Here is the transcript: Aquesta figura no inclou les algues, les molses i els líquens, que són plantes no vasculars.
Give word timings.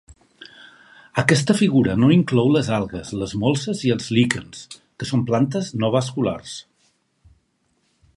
Aquesta 1.23 1.55
figura 1.59 1.97
no 2.03 2.09
inclou 2.15 2.49
les 2.55 2.71
algues, 2.77 3.11
les 3.23 3.35
molses 3.43 3.83
i 3.89 3.93
els 3.97 4.09
líquens, 4.19 4.65
que 5.03 5.09
són 5.11 5.25
plantes 5.31 5.71
no 5.83 5.93
vasculars. 5.97 6.57